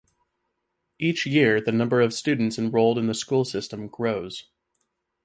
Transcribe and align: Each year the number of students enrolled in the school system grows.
Each 0.97 1.27
year 1.27 1.61
the 1.61 1.71
number 1.71 2.01
of 2.01 2.11
students 2.11 2.57
enrolled 2.57 2.97
in 2.97 3.05
the 3.05 3.13
school 3.13 3.45
system 3.45 3.85
grows. 3.85 4.49